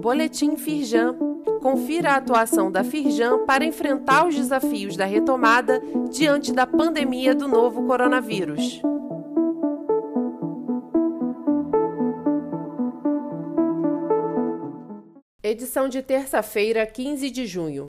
[0.00, 1.16] Boletim Firjan.
[1.62, 5.80] Confira a atuação da Firjan para enfrentar os desafios da retomada
[6.10, 8.82] diante da pandemia do novo coronavírus.
[15.42, 17.86] Edição de terça-feira, 15 de junho.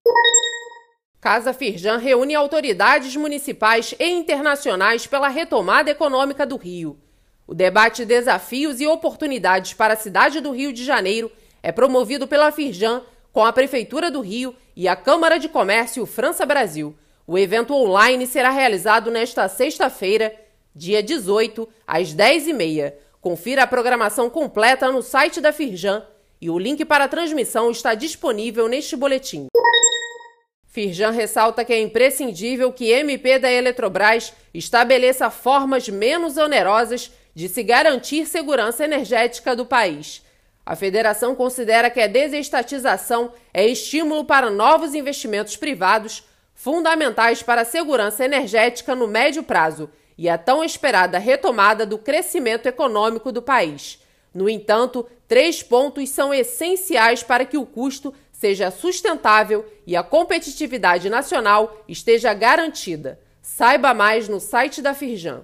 [1.20, 7.05] Casa Firjan reúne autoridades municipais e internacionais pela retomada econômica do Rio.
[7.48, 11.32] O debate Desafios e Oportunidades para a cidade do Rio de Janeiro
[11.62, 16.44] é promovido pela Firjan com a Prefeitura do Rio e a Câmara de Comércio França
[16.44, 16.96] Brasil.
[17.28, 20.34] O evento online será realizado nesta sexta-feira,
[20.76, 22.94] dia 18, às 10h30.
[23.22, 26.04] Confira a programação completa no site da Firjan
[26.42, 29.48] e o link para a transmissão está disponível neste boletim.
[30.76, 37.64] Firjan ressalta que é imprescindível que MP da Eletrobras estabeleça formas menos onerosas de se
[37.64, 40.22] garantir segurança energética do país.
[40.66, 47.66] A federação considera que a desestatização é estímulo para novos investimentos privados, fundamentais para a
[47.66, 53.98] segurança energética no médio prazo e a tão esperada retomada do crescimento econômico do país.
[54.34, 61.10] No entanto, três pontos são essenciais para que o custo seja sustentável e a competitividade
[61.10, 63.20] nacional esteja garantida.
[63.42, 65.44] Saiba mais no site da Firjan.